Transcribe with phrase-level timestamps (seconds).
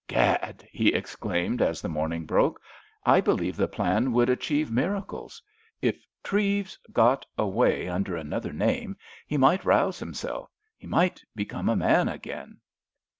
[0.07, 2.59] "Gad!" he exclaimed, as the morning broke,
[3.05, 5.43] "I believe the plan would achieve miracles.
[5.79, 10.49] If Treves got away under another name he might rouse himself.
[10.75, 12.61] He might become a man again."